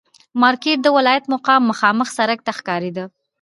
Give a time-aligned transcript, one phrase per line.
[0.41, 3.05] مارکېټ د ولایت مقام مخامخ سړک ته ښکارېده.